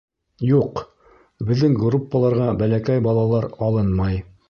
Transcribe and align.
Юҡ. 0.51 0.81
Беҙҙең 1.51 1.77
группаларға 1.83 2.51
бәләкәй 2.65 3.07
балалылар 3.11 3.51
алынмай. 3.71 4.23